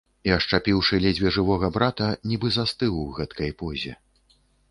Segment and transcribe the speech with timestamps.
[0.27, 3.93] І, ашчапіўшы ледзьве жывога брата, нібы застыў у гэткай позе.